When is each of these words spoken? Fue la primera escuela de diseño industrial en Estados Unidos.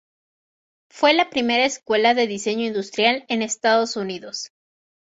Fue 0.89 1.13
la 1.13 1.29
primera 1.29 1.63
escuela 1.63 2.15
de 2.15 2.25
diseño 2.25 2.65
industrial 2.65 3.23
en 3.29 3.43
Estados 3.43 3.97
Unidos. 3.97 4.51